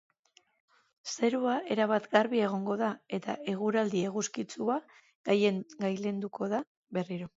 [1.11, 4.79] Zerua erabat garbi egongo da, eta eguraldi eguzkitsua
[5.31, 6.63] gailenduko da
[6.99, 7.29] berriro.